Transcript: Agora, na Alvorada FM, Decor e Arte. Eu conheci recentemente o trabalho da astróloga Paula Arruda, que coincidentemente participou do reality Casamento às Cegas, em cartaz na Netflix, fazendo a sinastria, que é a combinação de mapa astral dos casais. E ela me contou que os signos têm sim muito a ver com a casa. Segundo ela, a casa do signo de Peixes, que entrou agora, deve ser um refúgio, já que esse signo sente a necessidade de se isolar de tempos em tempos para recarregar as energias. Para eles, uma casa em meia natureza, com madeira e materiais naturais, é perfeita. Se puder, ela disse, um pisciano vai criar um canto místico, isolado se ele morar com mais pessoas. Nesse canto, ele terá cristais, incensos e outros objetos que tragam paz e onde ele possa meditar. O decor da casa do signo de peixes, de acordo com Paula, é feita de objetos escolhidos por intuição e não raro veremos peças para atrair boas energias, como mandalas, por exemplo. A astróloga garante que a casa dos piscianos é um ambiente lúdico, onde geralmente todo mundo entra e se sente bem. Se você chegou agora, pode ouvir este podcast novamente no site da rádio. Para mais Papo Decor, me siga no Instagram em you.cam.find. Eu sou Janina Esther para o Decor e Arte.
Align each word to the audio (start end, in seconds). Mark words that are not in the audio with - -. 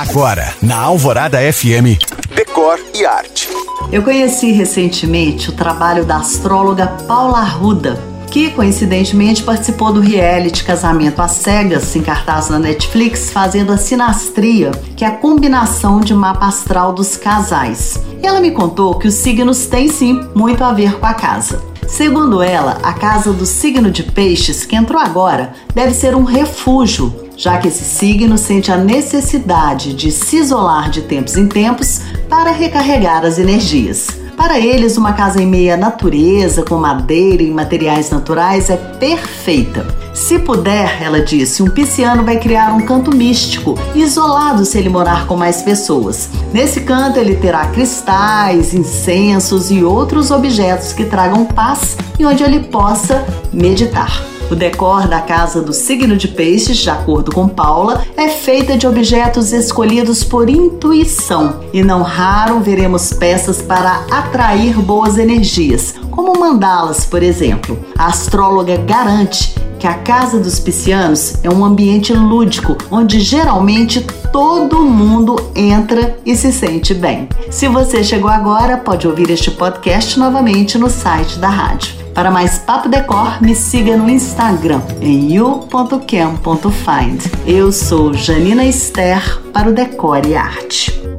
Agora, 0.00 0.54
na 0.62 0.78
Alvorada 0.78 1.38
FM, 1.52 2.00
Decor 2.34 2.80
e 2.94 3.04
Arte. 3.04 3.50
Eu 3.92 4.02
conheci 4.02 4.50
recentemente 4.50 5.50
o 5.50 5.52
trabalho 5.52 6.06
da 6.06 6.16
astróloga 6.16 6.86
Paula 7.06 7.40
Arruda, 7.40 8.02
que 8.30 8.50
coincidentemente 8.52 9.42
participou 9.42 9.92
do 9.92 10.00
reality 10.00 10.64
Casamento 10.64 11.20
às 11.20 11.32
Cegas, 11.32 11.94
em 11.94 12.00
cartaz 12.00 12.48
na 12.48 12.58
Netflix, 12.58 13.30
fazendo 13.30 13.72
a 13.72 13.76
sinastria, 13.76 14.70
que 14.96 15.04
é 15.04 15.08
a 15.08 15.16
combinação 15.18 16.00
de 16.00 16.14
mapa 16.14 16.46
astral 16.46 16.94
dos 16.94 17.18
casais. 17.18 18.00
E 18.22 18.26
ela 18.26 18.40
me 18.40 18.52
contou 18.52 18.98
que 18.98 19.06
os 19.06 19.14
signos 19.16 19.66
têm 19.66 19.86
sim 19.88 20.26
muito 20.34 20.64
a 20.64 20.72
ver 20.72 20.98
com 20.98 21.04
a 21.04 21.12
casa. 21.12 21.62
Segundo 21.86 22.42
ela, 22.42 22.78
a 22.82 22.94
casa 22.94 23.34
do 23.34 23.44
signo 23.44 23.90
de 23.90 24.02
Peixes, 24.02 24.64
que 24.64 24.76
entrou 24.76 24.98
agora, 24.98 25.52
deve 25.74 25.92
ser 25.92 26.14
um 26.14 26.24
refúgio, 26.24 27.28
já 27.40 27.56
que 27.56 27.68
esse 27.68 27.82
signo 27.82 28.36
sente 28.36 28.70
a 28.70 28.76
necessidade 28.76 29.94
de 29.94 30.12
se 30.12 30.36
isolar 30.36 30.90
de 30.90 31.00
tempos 31.00 31.38
em 31.38 31.48
tempos 31.48 32.02
para 32.28 32.50
recarregar 32.50 33.24
as 33.24 33.38
energias. 33.38 34.08
Para 34.36 34.58
eles, 34.58 34.98
uma 34.98 35.14
casa 35.14 35.40
em 35.40 35.46
meia 35.46 35.74
natureza, 35.74 36.62
com 36.62 36.76
madeira 36.76 37.42
e 37.42 37.50
materiais 37.50 38.10
naturais, 38.10 38.68
é 38.68 38.76
perfeita. 38.76 39.86
Se 40.14 40.38
puder, 40.38 41.02
ela 41.02 41.22
disse, 41.22 41.62
um 41.62 41.70
pisciano 41.70 42.24
vai 42.24 42.38
criar 42.38 42.74
um 42.74 42.82
canto 42.82 43.14
místico, 43.14 43.78
isolado 43.94 44.66
se 44.66 44.76
ele 44.76 44.90
morar 44.90 45.26
com 45.26 45.34
mais 45.34 45.62
pessoas. 45.62 46.28
Nesse 46.52 46.82
canto, 46.82 47.18
ele 47.18 47.36
terá 47.36 47.66
cristais, 47.68 48.74
incensos 48.74 49.70
e 49.70 49.82
outros 49.82 50.30
objetos 50.30 50.92
que 50.92 51.06
tragam 51.06 51.46
paz 51.46 51.96
e 52.18 52.24
onde 52.24 52.42
ele 52.42 52.60
possa 52.60 53.24
meditar. 53.50 54.29
O 54.50 54.56
decor 54.56 55.06
da 55.06 55.20
casa 55.20 55.62
do 55.62 55.72
signo 55.72 56.16
de 56.16 56.26
peixes, 56.26 56.78
de 56.78 56.90
acordo 56.90 57.32
com 57.32 57.48
Paula, 57.48 58.04
é 58.16 58.28
feita 58.28 58.76
de 58.76 58.84
objetos 58.84 59.52
escolhidos 59.52 60.24
por 60.24 60.50
intuição 60.50 61.60
e 61.72 61.84
não 61.84 62.02
raro 62.02 62.58
veremos 62.58 63.12
peças 63.12 63.62
para 63.62 64.04
atrair 64.10 64.74
boas 64.74 65.18
energias, 65.18 65.94
como 66.10 66.38
mandalas, 66.38 67.04
por 67.04 67.22
exemplo. 67.22 67.78
A 67.96 68.06
astróloga 68.06 68.76
garante 68.76 69.54
que 69.78 69.86
a 69.86 69.94
casa 69.94 70.40
dos 70.40 70.58
piscianos 70.58 71.36
é 71.44 71.48
um 71.48 71.64
ambiente 71.64 72.12
lúdico, 72.12 72.76
onde 72.90 73.20
geralmente 73.20 74.04
todo 74.32 74.80
mundo 74.80 75.36
entra 75.54 76.18
e 76.26 76.34
se 76.34 76.52
sente 76.52 76.92
bem. 76.92 77.28
Se 77.50 77.68
você 77.68 78.02
chegou 78.02 78.28
agora, 78.28 78.76
pode 78.76 79.06
ouvir 79.06 79.30
este 79.30 79.52
podcast 79.52 80.18
novamente 80.18 80.76
no 80.76 80.90
site 80.90 81.38
da 81.38 81.48
rádio. 81.48 82.00
Para 82.20 82.30
mais 82.30 82.58
Papo 82.58 82.86
Decor, 82.86 83.40
me 83.40 83.54
siga 83.54 83.96
no 83.96 84.06
Instagram 84.06 84.82
em 85.00 85.32
you.cam.find. 85.32 87.22
Eu 87.46 87.72
sou 87.72 88.12
Janina 88.12 88.62
Esther 88.62 89.40
para 89.54 89.70
o 89.70 89.72
Decor 89.72 90.26
e 90.26 90.36
Arte. 90.36 91.09